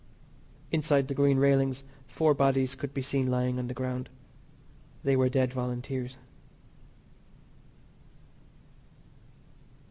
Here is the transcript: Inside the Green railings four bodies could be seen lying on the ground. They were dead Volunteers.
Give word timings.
Inside 0.71 1.07
the 1.09 1.13
Green 1.13 1.37
railings 1.37 1.83
four 2.07 2.33
bodies 2.33 2.73
could 2.73 2.91
be 2.91 3.03
seen 3.03 3.27
lying 3.29 3.59
on 3.59 3.67
the 3.67 3.73
ground. 3.75 4.09
They 5.03 5.15
were 5.15 5.29
dead 5.29 5.53
Volunteers. 5.53 6.17